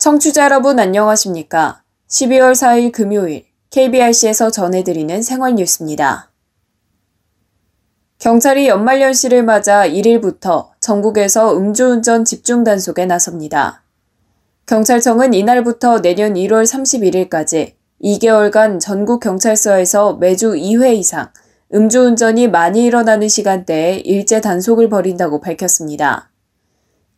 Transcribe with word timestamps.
청취자 0.00 0.44
여러분 0.44 0.80
안녕하십니까? 0.80 1.82
12월 2.08 2.52
4일 2.52 2.90
금요일 2.90 3.44
KBRC에서 3.68 4.50
전해드리는 4.50 5.20
생활 5.22 5.54
뉴스입니다. 5.56 6.30
경찰이 8.18 8.66
연말연시를 8.66 9.42
맞아 9.42 9.86
1일부터 9.86 10.69
전국에서 10.80 11.56
음주운전 11.56 12.24
집중 12.24 12.64
단속에 12.64 13.04
나섭니다. 13.04 13.82
경찰청은 14.64 15.34
이날부터 15.34 16.00
내년 16.00 16.34
1월 16.34 16.64
31일까지 16.64 17.74
2개월간 18.02 18.80
전국 18.80 19.20
경찰서에서 19.20 20.14
매주 20.14 20.52
2회 20.52 20.94
이상 20.94 21.28
음주운전이 21.74 22.48
많이 22.48 22.84
일어나는 22.86 23.28
시간대에 23.28 23.96
일제 23.96 24.40
단속을 24.40 24.88
벌인다고 24.88 25.40
밝혔습니다. 25.40 26.30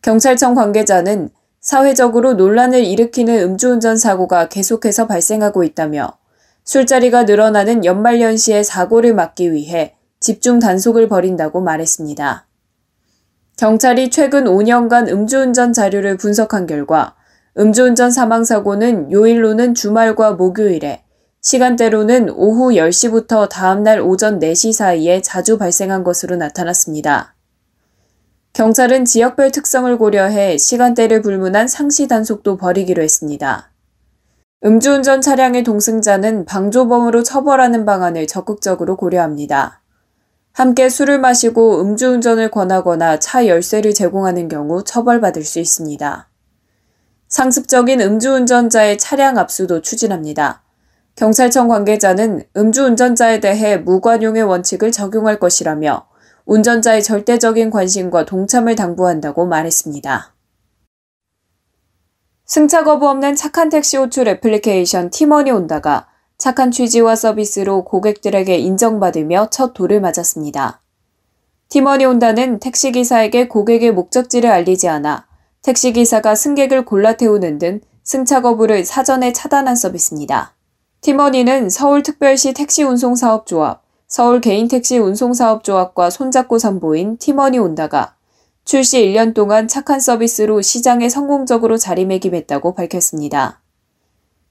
경찰청 0.01 0.55
관계자는 0.55 1.29
사회적으로 1.61 2.33
논란을 2.33 2.83
일으키는 2.83 3.39
음주운전 3.43 3.97
사고가 3.97 4.49
계속해서 4.49 5.07
발생하고 5.07 5.63
있다며 5.63 6.17
술자리가 6.65 7.23
늘어나는 7.23 7.85
연말연시의 7.85 8.65
사고를 8.65 9.13
막기 9.13 9.53
위해 9.53 9.95
집중 10.19 10.59
단속을 10.59 11.07
벌인다고 11.07 11.61
말했습니다. 11.61 12.45
경찰이 13.63 14.09
최근 14.09 14.43
5년간 14.43 15.07
음주운전 15.07 15.71
자료를 15.71 16.17
분석한 16.17 16.67
결과 16.67 17.15
음주운전 17.57 18.11
사망사고는 18.11 19.09
요일로는 19.09 19.73
주말과 19.73 20.33
목요일에 20.33 21.05
시간대로는 21.39 22.29
오후 22.31 22.71
10시부터 22.71 23.47
다음날 23.47 24.01
오전 24.01 24.39
4시 24.39 24.73
사이에 24.73 25.21
자주 25.21 25.57
발생한 25.57 26.03
것으로 26.03 26.35
나타났습니다. 26.35 27.35
경찰은 28.51 29.05
지역별 29.05 29.51
특성을 29.51 29.97
고려해 29.97 30.57
시간대를 30.57 31.21
불문한 31.21 31.69
상시 31.69 32.09
단속도 32.09 32.57
벌이기로 32.57 33.01
했습니다. 33.01 33.71
음주운전 34.65 35.21
차량의 35.21 35.63
동승자는 35.63 36.43
방조범으로 36.43 37.23
처벌하는 37.23 37.85
방안을 37.85 38.27
적극적으로 38.27 38.97
고려합니다. 38.97 39.82
함께 40.53 40.87
술을 40.87 41.19
마시고 41.19 41.81
음주운전을 41.81 42.51
권하거나 42.51 43.17
차 43.17 43.47
열쇠를 43.47 43.95
제공하는 43.95 44.47
경우 44.47 44.83
처벌받을 44.83 45.43
수 45.43 45.59
있습니다. 45.59 46.29
상습적인 47.27 47.99
음주운전자의 47.99 48.99
차량 48.99 49.39
압수도 49.39 49.81
추진합니다. 49.81 50.61
경찰청 51.15 51.67
관계자는 51.67 52.43
음주운전자에 52.55 53.39
대해 53.39 53.77
무관용의 53.77 54.43
원칙을 54.43 54.91
적용할 54.91 55.39
것이라며 55.39 56.05
운전자의 56.45 57.01
절대적인 57.01 57.71
관심과 57.71 58.25
동참을 58.25 58.75
당부한다고 58.75 59.47
말했습니다. 59.47 60.35
승차 62.45 62.83
거부 62.83 63.09
없는 63.09 63.35
착한 63.35 63.69
택시 63.69 63.97
호출 63.97 64.27
애플리케이션 64.27 65.09
티머니 65.09 65.49
온다가 65.49 66.12
착한 66.43 66.71
취지와 66.71 67.15
서비스로 67.15 67.85
고객들에게 67.85 68.57
인정받으며 68.57 69.47
첫 69.49 69.73
돌을 69.73 70.01
맞았습니다. 70.01 70.81
티머니 71.69 72.03
온다는 72.03 72.59
택시기사에게 72.59 73.47
고객의 73.47 73.93
목적지를 73.93 74.51
알리지 74.51 74.89
않아 74.89 75.25
택시기사가 75.61 76.35
승객을 76.35 76.83
골라 76.83 77.15
태우는 77.15 77.59
등 77.59 77.79
승차 78.03 78.41
거부를 78.41 78.83
사전에 78.83 79.31
차단한 79.31 79.77
서비스입니다. 79.77 80.53
티머니는 80.99 81.69
서울특별시 81.69 82.51
택시운송사업조합, 82.55 83.81
서울 84.07 84.41
개인택시 84.41 84.97
운송사업조합과 84.97 86.09
손잡고 86.09 86.59
선보인 86.59 87.19
팀원이 87.19 87.57
온다가 87.57 88.15
출시 88.65 89.01
1년 89.05 89.33
동안 89.33 89.69
착한 89.69 90.01
서비스로 90.01 90.61
시장에 90.61 91.07
성공적으로 91.07 91.77
자리매김했다고 91.77 92.75
밝혔습니다. 92.75 93.62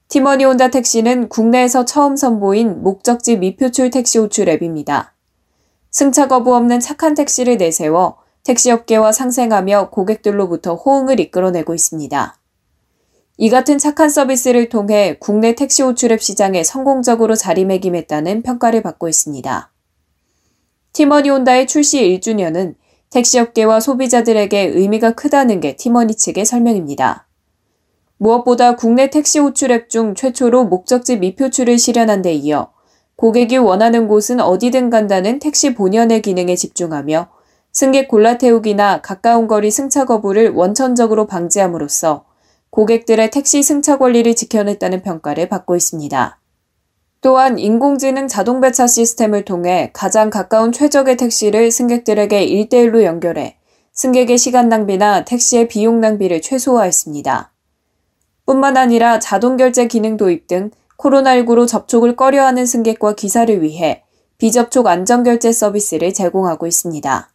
팀원이 0.09 0.45
온다 0.45 0.69
택시는 0.69 1.29
국내에서 1.29 1.85
처음 1.85 2.15
선보인 2.15 2.83
목적지 2.83 3.37
미표출 3.37 3.89
택시 3.89 4.19
호출 4.19 4.49
앱입니다. 4.49 5.13
승차 5.89 6.27
거부 6.27 6.55
없는 6.55 6.79
착한 6.79 7.13
택시를 7.13 7.57
내세워 7.57 8.17
택시업계와 8.43 9.11
상생하며 9.11 9.89
고객들로부터 9.89 10.75
호응을 10.75 11.19
이끌어내고 11.19 11.73
있습니다. 11.73 12.37
이 13.37 13.49
같은 13.49 13.77
착한 13.79 14.09
서비스를 14.09 14.69
통해 14.69 15.17
국내 15.19 15.55
택시 15.55 15.81
호출앱 15.81 16.21
시장에 16.21 16.63
성공적으로 16.63 17.35
자리매김했다는 17.35 18.43
평가를 18.43 18.83
받고 18.83 19.09
있습니다. 19.09 19.71
티머니 20.93 21.29
온다의 21.31 21.65
출시 21.65 22.01
1주년은 22.19 22.75
택시업계와 23.09 23.79
소비자들에게 23.79 24.59
의미가 24.59 25.13
크다는 25.13 25.59
게 25.59 25.75
티머니 25.75 26.15
측의 26.15 26.45
설명입니다. 26.45 27.27
무엇보다 28.23 28.77
국내 28.77 29.09
택시 29.09 29.37
호출앱 29.39 29.89
중 29.89 30.15
최초로 30.15 30.63
목적지 30.63 31.17
미표출을 31.17 31.77
실현한 31.77 32.21
데 32.21 32.31
이어 32.33 32.71
고객이 33.17 33.57
원하는 33.57 34.07
곳은 34.07 34.39
어디든 34.39 34.89
간다는 34.89 35.39
택시 35.39 35.73
본연의 35.73 36.21
기능에 36.21 36.55
집중하며 36.55 37.27
승객 37.73 38.07
골라 38.07 38.37
태우기나 38.37 39.01
가까운 39.01 39.47
거리 39.47 39.71
승차 39.71 40.05
거부를 40.05 40.53
원천적으로 40.53 41.27
방지함으로써 41.27 42.23
고객들의 42.69 43.29
택시 43.29 43.61
승차 43.61 43.97
권리를 43.97 44.33
지켜냈다는 44.35 45.01
평가를 45.01 45.49
받고 45.49 45.75
있습니다. 45.75 46.39
또한 47.19 47.59
인공지능 47.59 48.29
자동 48.29 48.61
배차 48.61 48.87
시스템을 48.87 49.43
통해 49.43 49.91
가장 49.93 50.29
가까운 50.29 50.71
최적의 50.71 51.17
택시를 51.17 51.71
승객들에게 51.71 52.47
1대1로 52.47 53.03
연결해 53.03 53.57
승객의 53.91 54.37
시간 54.37 54.69
낭비나 54.69 55.25
택시의 55.25 55.67
비용 55.67 55.99
낭비를 55.99 56.41
최소화했습니다. 56.41 57.52
뿐만 58.45 58.77
아니라 58.77 59.19
자동 59.19 59.57
결제 59.57 59.87
기능 59.87 60.17
도입 60.17 60.47
등 60.47 60.71
코로나19로 60.97 61.67
접촉을 61.67 62.15
꺼려하는 62.15 62.65
승객과 62.65 63.15
기사를 63.15 63.61
위해 63.61 64.03
비접촉 64.37 64.87
안전결제 64.87 65.51
서비스를 65.51 66.13
제공하고 66.13 66.67
있습니다. 66.67 67.29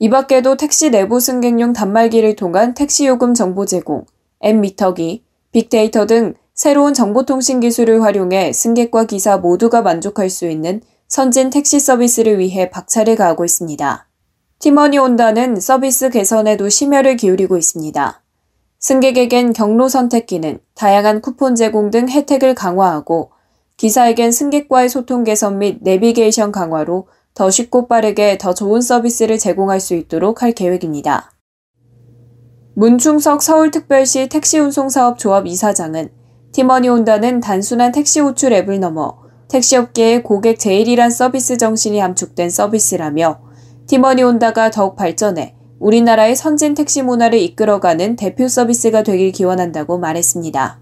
이 0.00 0.10
밖에도 0.10 0.56
택시 0.56 0.90
내부 0.90 1.20
승객용 1.20 1.72
단말기를 1.72 2.36
통한 2.36 2.74
택시 2.74 3.06
요금 3.06 3.34
정보 3.34 3.64
제공, 3.64 4.04
앱 4.44 4.56
미터기, 4.56 5.24
빅데이터 5.52 6.06
등 6.06 6.34
새로운 6.54 6.94
정보통신 6.94 7.60
기술을 7.60 8.02
활용해 8.02 8.52
승객과 8.52 9.04
기사 9.04 9.38
모두가 9.38 9.82
만족할 9.82 10.30
수 10.30 10.48
있는 10.48 10.80
선진 11.06 11.50
택시 11.50 11.78
서비스를 11.78 12.38
위해 12.38 12.70
박차를 12.70 13.14
가하고 13.16 13.44
있습니다. 13.44 14.08
티머니 14.58 14.98
온다는 14.98 15.60
서비스 15.60 16.10
개선에도 16.10 16.68
심혈을 16.68 17.16
기울이고 17.16 17.56
있습니다. 17.56 18.23
승객에겐 18.84 19.54
경로 19.54 19.88
선택 19.88 20.26
기능, 20.26 20.58
다양한 20.74 21.22
쿠폰 21.22 21.54
제공 21.54 21.90
등 21.90 22.06
혜택을 22.06 22.54
강화하고 22.54 23.30
기사에겐 23.78 24.30
승객과의 24.30 24.90
소통 24.90 25.24
개선 25.24 25.56
및 25.56 25.78
내비게이션 25.80 26.52
강화로 26.52 27.06
더 27.32 27.50
쉽고 27.50 27.88
빠르게 27.88 28.36
더 28.36 28.52
좋은 28.52 28.82
서비스를 28.82 29.38
제공할 29.38 29.80
수 29.80 29.94
있도록 29.94 30.42
할 30.42 30.52
계획입니다. 30.52 31.32
문충석 32.74 33.42
서울특별시 33.42 34.28
택시운송사업 34.28 35.18
조합 35.18 35.46
이사장은 35.46 36.10
팀원이 36.52 36.90
온다는 36.90 37.40
단순한 37.40 37.90
택시 37.90 38.20
호출 38.20 38.52
앱을 38.52 38.80
넘어 38.80 39.16
택시업계의 39.48 40.22
고객 40.22 40.58
제일이란 40.58 41.10
서비스 41.10 41.56
정신이 41.56 42.00
함축된 42.00 42.50
서비스라며 42.50 43.40
팀원이 43.86 44.22
온다가 44.22 44.70
더욱 44.70 44.94
발전해 44.94 45.56
우리나라의 45.78 46.36
선진 46.36 46.74
택시 46.74 47.02
문화를 47.02 47.38
이끌어가는 47.38 48.16
대표 48.16 48.48
서비스가 48.48 49.02
되길 49.02 49.32
기원한다고 49.32 49.98
말했습니다. 49.98 50.80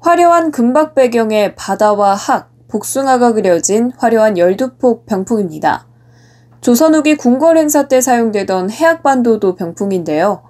화려한 0.00 0.50
금박 0.50 0.94
배경의 0.94 1.54
바다와 1.54 2.14
학, 2.14 2.52
복숭아가 2.68 3.32
그려진 3.32 3.90
화려한 3.96 4.36
열두폭 4.36 5.06
병풍입니다. 5.06 5.86
조선 6.60 6.94
후기 6.94 7.14
궁궐 7.14 7.56
행사 7.56 7.88
때 7.88 8.00
사용되던 8.00 8.70
해악반도도 8.70 9.54
병풍인데요. 9.54 10.42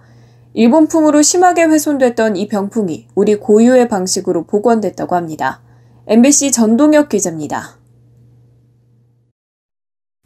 일본풍으로 0.55 1.23
심하게 1.23 1.65
훼손됐던 1.65 2.37
이 2.37 2.49
병풍이 2.49 3.09
우리 3.15 3.35
고유의 3.35 3.89
방식으로 3.89 4.45
복원됐다고 4.45 5.17
합니다. 5.17 5.61
MBC 6.07 6.53
전동혁 6.53 7.09
기자입니다. 7.09 7.84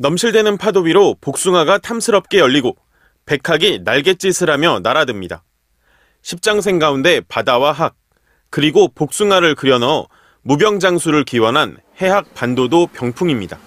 넘실대는 0.00 0.59
파도 0.59 0.81
위로 0.81 1.17
복숭아가 1.21 1.79
탐스럽게 1.79 2.39
열리고 2.39 2.77
백학이 3.27 3.81
날갯짓을 3.83 4.49
하며 4.49 4.79
날아듭니다. 4.81 5.43
십장생 6.23 6.79
가운데 6.79 7.21
바다와 7.29 7.73
학, 7.73 7.97
그리고 8.49 8.89
복숭아를 8.95 9.56
그려넣어 9.56 10.06
무병장수를 10.43 11.25
기원한 11.25 11.79
해학 12.00 12.33
반도도 12.35 12.87
병풍입니다. 12.93 13.59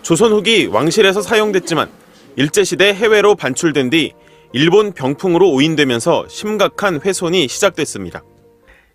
조선 0.00 0.32
후기 0.32 0.64
왕실에서 0.66 1.20
사용됐지만 1.20 1.90
일제시대 2.36 2.94
해외로 2.94 3.34
반출된 3.34 3.90
뒤 3.90 4.14
일본 4.54 4.92
병풍으로 4.92 5.50
오인되면서 5.50 6.28
심각한 6.28 6.98
훼손이 7.04 7.46
시작됐습니다. 7.46 8.22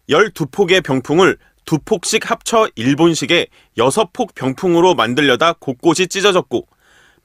12폭의 0.09 0.83
병풍을 0.83 1.37
두 1.65 1.79
폭씩 1.79 2.29
합쳐 2.29 2.67
일본식의 2.75 3.47
6폭 3.77 4.35
병풍으로 4.35 4.95
만들려다 4.95 5.53
곳곳이 5.53 6.07
찢어졌고 6.07 6.67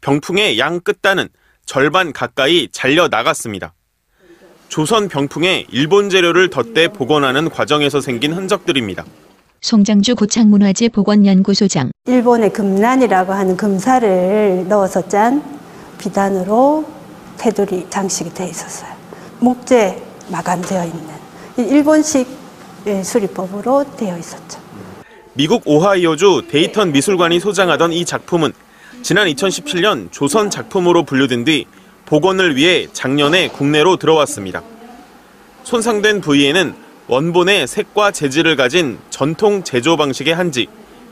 병풍의 0.01 0.59
양 0.59 0.81
끝단은 0.81 1.29
절반 1.65 2.13
가까이 2.13 2.69
잘려 2.71 3.09
나갔습니다. 3.09 3.75
조선 4.69 5.09
병풍에 5.09 5.67
일본 5.71 6.11
재료를 6.11 6.51
덧대 6.51 6.89
복원하는 6.89 7.51
과정에서 7.51 8.01
생긴 8.01 8.33
흔적들입니다. 8.33 9.05
송장주 9.61 10.15
고창문화재 10.17 10.91
복원연구소장 10.91 11.91
일본의 12.07 12.53
금란이라고 12.53 13.33
하는 13.33 13.57
금사를 13.57 14.67
넣어서 14.69 15.09
짠 15.09 15.43
비단으로 15.99 16.85
테두리 17.39 17.87
장식이 17.91 18.35
되어 18.35 18.47
있었어요. 18.47 18.91
목재 19.41 20.01
마감되어 20.29 20.85
있는 20.85 21.17
일본식 21.59 22.29
수리법으로 23.05 23.97
되어 23.97 24.17
있었죠. 24.19 24.61
미국 25.35 25.63
오하이오주 25.67 26.45
데이턴 26.49 26.93
미술관이 26.93 27.41
소장하던 27.41 27.93
이 27.93 28.05
작품은 28.05 28.53
지난 29.03 29.29
2017년 29.29 30.11
조선 30.11 30.51
작품으로 30.51 31.05
분류된 31.05 31.45
뒤 31.45 31.67
복원을 32.07 32.57
위해 32.57 32.87
작년에 32.93 33.49
국내로 33.49 33.97
들어왔습니다. 33.97 34.63
손상된 35.65 36.21
부위에는 36.21 36.75
원본의 37.09 37.67
색과 37.67 38.13
재질을 38.13 38.57
가진 38.57 38.99
전통 39.11 39.63
제조 39.63 39.97
방식의 39.97 40.35
한지, 40.35 40.67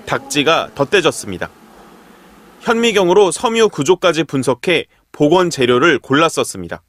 닭지가 0.06 0.70
덧대졌습니다. 0.74 1.50
현미경으로 2.60 3.30
섬유 3.30 3.68
구조까지 3.68 4.24
분석해 4.24 4.86
복원 5.12 5.50
재료를 5.50 5.98
골라 5.98 6.28
썼습니다. 6.28 6.82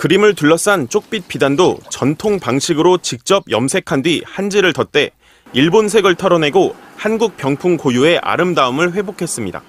그림을 0.00 0.34
둘러싼 0.34 0.88
쪽빛 0.88 1.28
비단도 1.28 1.76
전통 1.90 2.38
방식으로 2.38 2.96
직접 2.96 3.44
염색한 3.50 4.00
뒤 4.00 4.22
한지를 4.24 4.72
덧대 4.72 5.10
일본색을 5.52 6.14
털어내고 6.14 6.74
한국 6.96 7.36
병풍 7.36 7.76
고유의 7.76 8.20
아름다움을 8.20 8.94
회복했습니다. 8.94 9.62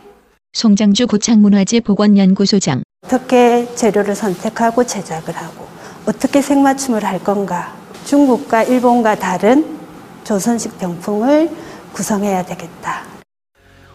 송장주 0.54 1.08
고창문화재 1.08 1.82
복원연구소장 1.82 2.84
어떻게 3.04 3.68
재료를 3.76 4.16
선택하고 4.16 4.86
제작을 4.86 5.36
하고 5.36 5.68
어떻게 6.06 6.42
색맞춤을 6.42 7.04
할 7.04 7.22
건가 7.22 7.76
중국과 8.06 8.64
일본과 8.64 9.16
다른 9.16 9.78
조선식 10.24 10.80
병풍을 10.80 11.50
구성해야 11.92 12.46
되겠다. 12.46 13.04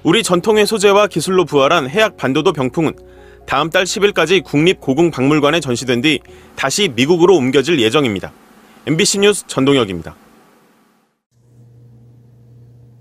우리 0.03 0.23
전통의 0.23 0.67
소재와 0.67 1.07
기술로 1.07 1.47
부활한 1.47 1.89
해약 1.89 2.19
반도도 2.19 2.53
병풍은 2.53 2.93
다음 3.47 3.71
달 3.71 3.85
10일까지 3.85 4.43
국립고궁박물관에 4.45 5.61
전시된 5.61 6.01
뒤 6.03 6.21
다시 6.57 6.89
미국으로 6.89 7.37
옮겨질 7.37 7.81
예정입니다. 7.81 8.33
MBC 8.87 9.21
뉴스 9.21 9.47
전동혁입니다. 9.47 10.17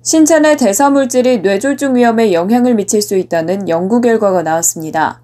신체 0.04 0.40
내 0.40 0.56
대사물질이 0.56 1.40
뇌졸중 1.40 1.96
위험에 1.96 2.32
영향을 2.32 2.76
미칠 2.76 3.02
수 3.02 3.18
있다는 3.18 3.68
연구 3.70 4.02
결과가 4.02 4.44
나왔습니다. 4.44 5.22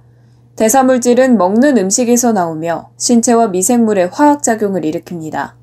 대사물질은 0.55 1.37
먹는 1.37 1.77
음식에서 1.77 2.33
나오며 2.33 2.89
신체와 2.97 3.49
미생물의 3.49 4.09
화학작용을 4.11 4.81
일으킵니다. 4.81 5.53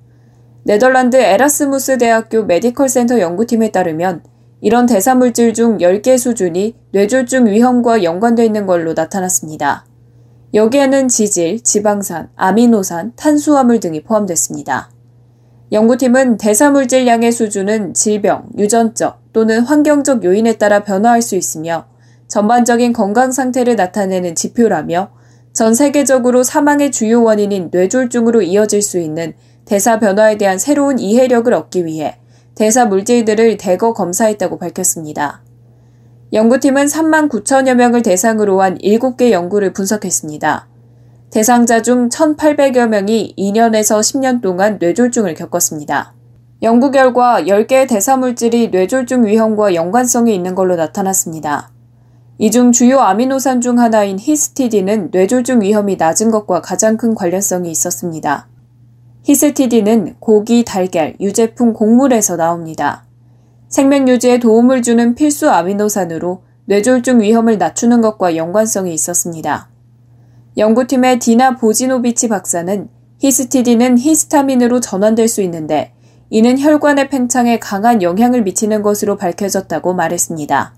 네덜란드 0.65 1.17
에라스무스 1.17 1.99
대학교 1.99 2.45
메디컬 2.45 2.89
센터 2.89 3.19
연구팀에 3.19 3.71
따르면 3.71 4.23
이런 4.61 4.87
대사물질 4.87 5.55
중 5.55 5.79
10개 5.79 6.19
수준이 6.19 6.75
뇌졸중 6.93 7.47
위험과 7.47 8.03
연관되어 8.03 8.45
있는 8.45 8.67
걸로 8.67 8.93
나타났습니다. 8.93 9.87
여기에는 10.55 11.09
지질, 11.09 11.63
지방산, 11.63 12.31
아미노산, 12.35 13.13
탄수화물 13.15 13.81
등이 13.81 14.03
포함됐습니다. 14.03 14.91
연구팀은 15.71 16.39
대사물질 16.39 17.07
양의 17.07 17.31
수준은 17.31 17.95
질병, 17.95 18.49
유전적 18.57 19.21
또는 19.33 19.61
환경적 19.61 20.25
요인에 20.25 20.55
따라 20.55 20.83
변화할 20.83 21.21
수 21.23 21.37
있으며 21.37 21.87
전반적인 22.27 22.93
건강 22.93 23.31
상태를 23.31 23.77
나타내는 23.77 24.35
지표라며 24.35 25.11
전 25.53 25.75
세계적으로 25.75 26.43
사망의 26.43 26.91
주요 26.91 27.23
원인인 27.23 27.69
뇌졸중으로 27.71 28.43
이어질 28.43 28.83
수 28.83 28.99
있는 28.99 29.35
대사 29.65 29.99
변화에 29.99 30.39
대한 30.39 30.59
새로운 30.59 30.99
이해력을 30.99 31.53
얻기 31.53 31.85
위해 31.85 32.19
대사 32.59 32.85
물질들을 32.87 33.57
대거 33.57 33.93
검사했다고 33.93 34.59
밝혔습니다. 34.59 35.43
연구팀은 36.33 36.87
3만 36.87 37.29
9천여 37.29 37.75
명을 37.77 38.03
대상으로 38.03 38.61
한 38.61 38.77
7개 38.79 39.31
연구를 39.31 39.73
분석했습니다. 39.73 40.67
대상자 41.31 41.83
중 41.83 42.09
1,800여 42.09 42.89
명이 42.89 43.37
2년에서 43.39 44.01
10년 44.01 44.43
동안 44.43 44.79
뇌졸중을 44.81 45.35
겪었습니다. 45.35 46.15
연구 46.63 46.91
결과 46.91 47.43
10개의 47.43 47.89
대사 47.89 48.17
물질이 48.17 48.71
뇌졸중 48.71 49.25
위험과 49.25 49.77
연관성이 49.77 50.35
있는 50.35 50.57
걸로 50.57 50.75
나타났습니다. 50.75 51.71
이 52.39 52.51
중 52.51 52.73
주요 52.73 52.99
아미노산 52.99 53.61
중 53.61 53.79
하나인 53.79 54.19
히스티딘은 54.19 55.11
뇌졸중 55.13 55.63
위험이 55.63 55.95
낮은 55.95 56.33
것과 56.33 56.61
가장 56.63 56.97
큰 56.97 57.15
관련성이 57.15 57.71
있었습니다. 57.71 58.49
히스티딘은 59.29 60.15
고기, 60.21 60.65
달걀, 60.65 61.15
유제품, 61.21 61.75
곡물에서 61.75 62.37
나옵니다. 62.37 63.05
생명 63.69 64.09
유지에 64.09 64.39
도움을 64.39 64.81
주는 64.81 65.15
필수 65.15 65.51
아미노산으로 65.51 66.45
뇌졸중 66.65 67.21
위험을 67.21 67.59
낮추는 67.59 68.01
것과 68.01 68.37
연관성이 68.37 68.95
있었습니다. 68.95 69.69
연구팀의 70.57 71.19
디나 71.19 71.57
보지노비치 71.57 72.29
박사는 72.29 72.89
히스티딘은 73.19 73.99
히스타민으로 73.99 74.81
전환될 74.81 75.29
수 75.29 75.43
있는데 75.43 75.93
이는 76.31 76.59
혈관의 76.59 77.11
팽창에 77.11 77.59
강한 77.59 78.01
영향을 78.01 78.41
미치는 78.41 78.81
것으로 78.81 79.19
밝혀졌다고 79.19 79.93
말했습니다. 79.93 80.75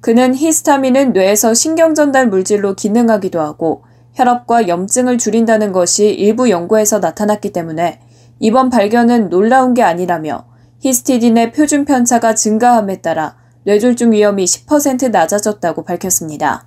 그는 0.00 0.34
히스타민은 0.34 1.12
뇌에서 1.12 1.54
신경전달 1.54 2.28
물질로 2.28 2.74
기능하기도 2.74 3.40
하고 3.40 3.84
혈압과 4.18 4.66
염증을 4.66 5.16
줄인다는 5.16 5.70
것이 5.70 6.08
일부 6.08 6.50
연구에서 6.50 6.98
나타났기 6.98 7.52
때문에 7.52 8.00
이번 8.40 8.68
발견은 8.68 9.28
놀라운 9.28 9.74
게 9.74 9.84
아니라며 9.84 10.44
히스티딘의 10.80 11.52
표준 11.52 11.84
편차가 11.84 12.34
증가함에 12.34 13.00
따라 13.00 13.36
뇌졸중 13.62 14.10
위험이 14.10 14.44
10% 14.44 15.12
낮아졌다고 15.12 15.84
밝혔습니다. 15.84 16.66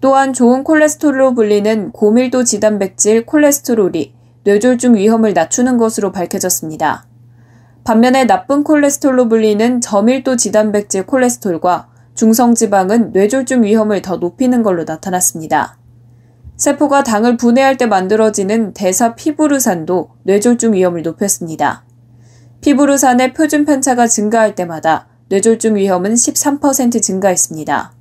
또한 0.00 0.32
좋은 0.32 0.64
콜레스테롤로 0.64 1.34
불리는 1.34 1.92
고밀도 1.92 2.44
지단백질 2.44 3.26
콜레스테롤이 3.26 4.14
뇌졸중 4.44 4.94
위험을 4.94 5.34
낮추는 5.34 5.76
것으로 5.76 6.10
밝혀졌습니다. 6.10 7.06
반면에 7.84 8.26
나쁜 8.26 8.64
콜레스테롤로 8.64 9.28
불리는 9.28 9.82
저밀도 9.82 10.36
지단백질 10.36 11.04
콜레스테롤과 11.04 11.88
중성지방은 12.14 13.12
뇌졸중 13.12 13.64
위험을 13.64 14.00
더 14.00 14.16
높이는 14.16 14.62
걸로 14.62 14.84
나타났습니다. 14.84 15.76
세포가 16.56 17.04
당을 17.04 17.36
분해할 17.36 17.76
때 17.76 17.86
만들어지는 17.86 18.72
대사 18.72 19.14
피부르산도 19.14 20.10
뇌졸중 20.22 20.72
위험을 20.72 21.02
높였습니다. 21.02 21.84
피부르산의 22.62 23.34
표준 23.34 23.64
편차가 23.64 24.06
증가할 24.06 24.54
때마다 24.54 25.08
뇌졸중 25.28 25.76
위험은 25.76 26.14
13% 26.14 27.02
증가했습니다. 27.02 27.92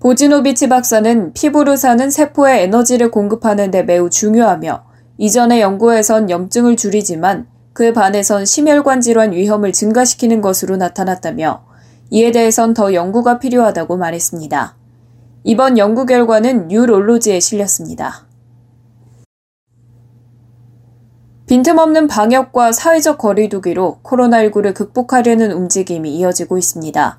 보지노비치 0.00 0.68
박사는 0.68 1.32
피부르산은 1.32 2.10
세포에 2.10 2.62
에너지를 2.62 3.10
공급하는 3.10 3.70
데 3.70 3.82
매우 3.82 4.10
중요하며 4.10 4.84
이전의 5.16 5.60
연구에선 5.60 6.28
염증을 6.28 6.76
줄이지만 6.76 7.46
그에 7.72 7.92
반해선 7.92 8.44
심혈관 8.44 9.00
질환 9.00 9.32
위험을 9.32 9.72
증가시키는 9.72 10.40
것으로 10.40 10.76
나타났다며 10.76 11.64
이에 12.10 12.30
대해선 12.32 12.74
더 12.74 12.92
연구가 12.92 13.38
필요하다고 13.38 13.96
말했습니다. 13.96 14.81
이번 15.44 15.76
연구 15.76 16.06
결과는 16.06 16.68
뉴롤로지에 16.68 17.40
실렸습니다. 17.40 18.26
빈틈없는 21.48 22.06
방역과 22.06 22.70
사회적 22.70 23.18
거리두기로 23.18 23.98
코로나19를 24.04 24.72
극복하려는 24.72 25.50
움직임이 25.50 26.16
이어지고 26.16 26.58
있습니다. 26.58 27.18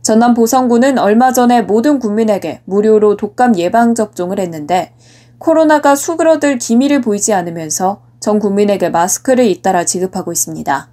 전남 0.00 0.32
보성구는 0.32 0.98
얼마 0.98 1.32
전에 1.32 1.60
모든 1.60 1.98
국민에게 1.98 2.62
무료로 2.64 3.18
독감 3.18 3.58
예방접종을 3.58 4.40
했는데 4.40 4.94
코로나가 5.36 5.94
수그러들 5.94 6.58
기미를 6.58 7.02
보이지 7.02 7.34
않으면서 7.34 8.00
전 8.18 8.38
국민에게 8.38 8.88
마스크를 8.88 9.44
잇따라 9.44 9.84
지급하고 9.84 10.32
있습니다. 10.32 10.88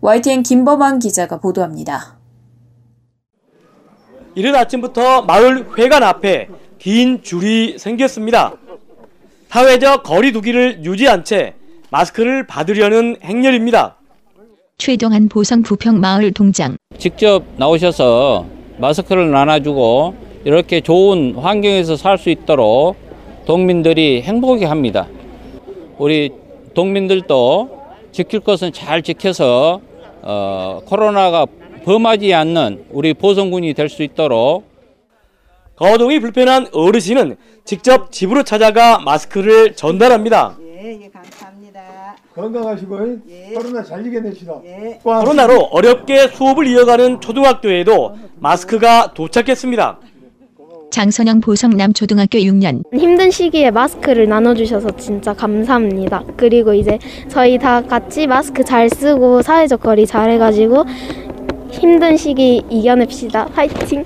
YTN 0.00 0.44
김범환 0.44 1.00
기자가 1.00 1.40
보도합니다. 1.40 2.19
이른 4.34 4.54
아침부터 4.54 5.22
마을 5.22 5.66
회관 5.78 6.02
앞에 6.02 6.48
긴 6.78 7.22
줄이 7.22 7.78
생겼습니다. 7.78 8.54
사회적 9.48 10.02
거리두기를 10.04 10.84
유지한 10.84 11.24
채 11.24 11.54
마스크를 11.90 12.46
받으려는 12.46 13.16
행렬입니다. 13.22 13.96
최동한 14.78 15.28
보성 15.28 15.62
부평 15.62 15.98
마을 16.00 16.32
동장 16.32 16.76
직접 16.96 17.42
나오셔서 17.56 18.46
마스크를 18.78 19.30
나눠주고 19.30 20.14
이렇게 20.44 20.80
좋은 20.80 21.34
환경에서 21.34 21.96
살 21.96 22.16
수 22.16 22.30
있도록 22.30 22.96
동민들이 23.44 24.22
행복해 24.22 24.64
합니다. 24.64 25.06
우리 25.98 26.30
동민들도 26.74 27.80
지킬 28.12 28.40
것은 28.40 28.72
잘 28.72 29.02
지켜서 29.02 29.80
어, 30.22 30.80
코로나가 30.86 31.46
범하지 31.84 32.32
않는 32.34 32.84
우리 32.90 33.14
보성군이 33.14 33.74
될 33.74 33.88
수 33.88 34.02
있도록 34.02 34.64
거동이 35.76 36.20
불편한 36.20 36.66
어르신은 36.72 37.36
직접 37.64 38.12
집으로 38.12 38.42
찾아가 38.42 38.98
마스크를 38.98 39.74
전달합니다. 39.74 40.56
예, 40.62 40.98
예, 41.04 41.08
감사합니다. 41.08 41.80
건강하시고 42.34 42.98
코로나 43.54 43.82
잘 43.82 44.06
이겨내시라. 44.06 44.54
예. 44.66 44.98
코로나로 45.02 45.58
어렵게 45.72 46.28
수업을 46.28 46.66
이어가는 46.66 47.20
초등학교에도 47.20 48.16
마스크가 48.38 49.12
도착했습니다. 49.14 49.98
장선영 50.90 51.40
보성 51.40 51.76
남 51.76 51.92
초등학교 51.92 52.38
6년 52.38 52.82
힘든 52.92 53.30
시기에 53.30 53.70
마스크를 53.70 54.28
나눠주셔서 54.28 54.90
진짜 54.96 55.32
감사합니다. 55.32 56.24
그리고 56.36 56.74
이제 56.74 56.98
저희 57.28 57.58
다 57.58 57.80
같이 57.80 58.26
마스크 58.26 58.64
잘 58.64 58.90
쓰고 58.90 59.40
사회적 59.42 59.80
거리 59.80 60.04
잘 60.04 60.30
해가지고 60.32 60.84
힘든 61.72 62.16
시기 62.16 62.62
이겨냅시다. 62.70 63.48
화이팅! 63.52 64.04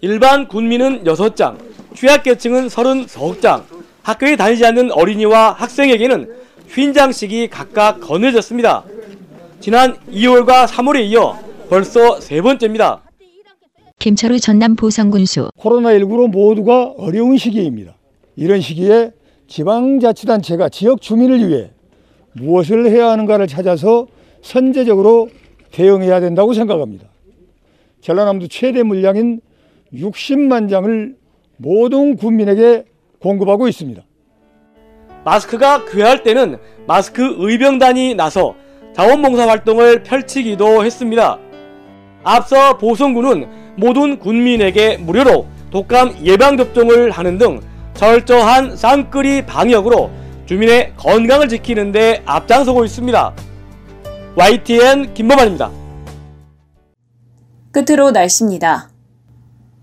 일반 0.00 0.48
군민은 0.48 1.04
6장, 1.04 1.56
취약계층은 1.94 2.68
33장, 2.68 3.62
학교에 4.02 4.36
다니지 4.36 4.64
않는 4.66 4.92
어린이와 4.92 5.52
학생에게는 5.52 6.32
휜장식이 6.68 7.48
각각 7.50 8.00
건네졌습니다. 8.00 8.84
지난 9.60 9.96
2월과 10.10 10.66
3월에 10.66 11.04
이어 11.10 11.38
벌써 11.68 12.20
세 12.20 12.40
번째입니다. 12.40 13.02
김철우 13.98 14.40
전남 14.40 14.76
보성군수 14.76 15.50
코로나19로 15.58 16.28
모두가 16.30 16.94
어려운 16.96 17.36
시기입니다. 17.36 17.96
이런 18.36 18.62
시기에 18.62 19.10
지방자치단체가 19.48 20.70
지역 20.70 21.02
주민을 21.02 21.46
위해 21.46 21.70
무엇을 22.32 22.86
해야 22.90 23.10
하는가를 23.10 23.46
찾아서 23.46 24.06
선제적으로 24.40 25.28
대응해야 25.70 26.20
된다고 26.20 26.52
생각합니다. 26.52 27.06
전라남도 28.00 28.48
최대 28.48 28.82
물량인 28.82 29.40
60만 29.92 30.70
장을 30.70 31.16
모든 31.56 32.16
국민에게 32.16 32.84
공급하고 33.20 33.68
있습니다. 33.68 34.02
마스크가 35.24 35.84
귀할 35.86 36.22
때는 36.22 36.58
마스크 36.86 37.36
의병단이 37.38 38.14
나서 38.14 38.54
자원봉사 38.94 39.46
활동을 39.48 40.02
펼치기도 40.02 40.84
했습니다. 40.84 41.38
앞서 42.24 42.78
보성군은 42.78 43.46
모든 43.76 44.18
군민에게 44.18 44.96
무료로 44.98 45.46
독감 45.70 46.16
예방접종을 46.24 47.10
하는 47.10 47.38
등 47.38 47.60
철저한 47.94 48.76
쌍끌이 48.76 49.46
방역으로 49.46 50.10
주민의 50.46 50.94
건강을 50.96 51.48
지키는 51.48 51.92
데 51.92 52.22
앞장서고 52.24 52.84
있습니다. 52.84 53.34
YTN 54.36 55.12
김범환입니다. 55.12 55.72
끝으로 57.72 58.12
날씨입니다. 58.12 58.88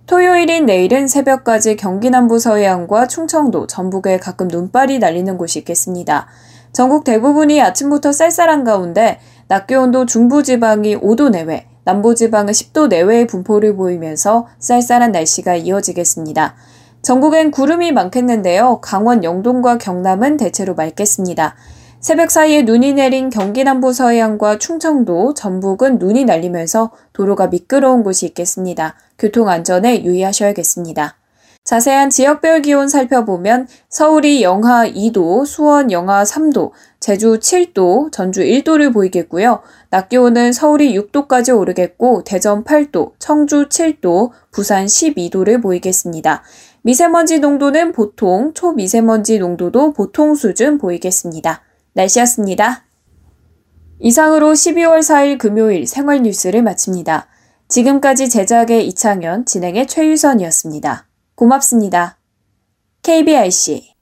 토요일인 0.05 0.65
내일은 0.65 1.09
새벽까지 1.09 1.75
경기 1.75 2.09
남부 2.09 2.39
서해안과 2.39 3.09
충청도, 3.09 3.67
전북에 3.67 4.19
가끔 4.19 4.47
눈발이 4.47 4.99
날리는 4.99 5.37
곳이 5.37 5.59
있겠습니다. 5.59 6.27
전국 6.71 7.03
대부분이 7.03 7.61
아침부터 7.61 8.13
쌀쌀한 8.13 8.63
가운데 8.63 9.19
낮 9.49 9.67
기온도 9.67 10.05
중부지방이 10.05 10.95
5도 10.95 11.29
내외, 11.29 11.67
남부지방은 11.83 12.53
10도 12.53 12.87
내외의 12.87 13.27
분포를 13.27 13.75
보이면서 13.75 14.47
쌀쌀한 14.59 15.11
날씨가 15.11 15.57
이어지겠습니다. 15.57 16.55
전국엔 17.01 17.51
구름이 17.51 17.91
많겠는데요. 17.91 18.79
강원 18.79 19.25
영동과 19.25 19.77
경남은 19.77 20.37
대체로 20.37 20.73
맑겠습니다. 20.73 21.55
새벽 21.99 22.29
사이에 22.29 22.61
눈이 22.61 22.93
내린 22.93 23.31
경기 23.31 23.63
남부 23.63 23.91
서해안과 23.91 24.59
충청도, 24.59 25.33
전북은 25.33 25.97
눈이 25.97 26.25
날리면서 26.25 26.91
도로가 27.11 27.47
미끄러운 27.47 28.03
곳이 28.03 28.27
있겠습니다. 28.27 28.95
교통 29.17 29.49
안전에 29.49 30.03
유의하셔야겠습니다. 30.03 31.17
자세한 31.63 32.11
지역별 32.11 32.61
기온 32.61 32.87
살펴보면 32.87 33.67
서울이 33.89 34.43
영하 34.43 34.87
2도, 34.87 35.45
수원 35.45 35.91
영하 35.91 36.23
3도, 36.23 36.71
제주 36.99 37.39
7도, 37.39 38.11
전주 38.11 38.41
1도를 38.41 38.93
보이겠고요. 38.93 39.61
낮 39.89 40.07
기온은 40.07 40.53
서울이 40.53 40.97
6도까지 40.97 41.57
오르겠고 41.57 42.23
대전 42.23 42.63
8도, 42.63 43.13
청주 43.19 43.67
7도, 43.67 44.29
부산 44.51 44.85
12도를 44.85 45.61
보이겠습니다. 45.61 46.43
미세먼지 46.83 47.39
농도는 47.39 47.91
보통, 47.91 48.53
초미세먼지 48.53 49.39
농도도 49.39 49.91
보통 49.91 50.35
수준 50.35 50.77
보이겠습니다. 50.77 51.66
날씨였습니다. 51.97 52.85
이상으로 53.99 54.53
12월 54.53 54.99
4일 54.99 55.39
금요일 55.39 55.87
생활 55.87 56.21
뉴스를 56.21 56.61
마칩니다. 56.61 57.27
지금까지 57.67 58.29
제작의 58.29 58.87
이창현, 58.87 59.45
진행의 59.45 59.87
최유선이었습니다. 59.87 61.07
고맙습니다. 61.35 62.19
KBRC 63.01 63.95